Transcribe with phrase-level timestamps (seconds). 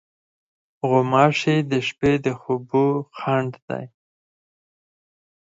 [0.87, 2.85] غوماشې د شپې د خوبو
[3.17, 3.85] خنډ دي.